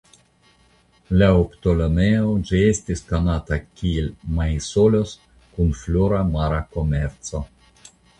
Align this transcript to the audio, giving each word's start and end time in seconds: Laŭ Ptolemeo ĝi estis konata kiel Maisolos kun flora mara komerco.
Laŭ 1.21 1.33
Ptolemeo 1.49 2.31
ĝi 2.49 2.61
estis 2.69 3.03
konata 3.11 3.59
kiel 3.81 4.07
Maisolos 4.39 5.13
kun 5.59 5.69
flora 5.83 6.23
mara 6.31 6.63
komerco. 6.73 7.43